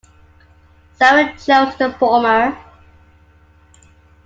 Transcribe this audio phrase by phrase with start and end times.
[0.97, 2.57] Sara chose the former.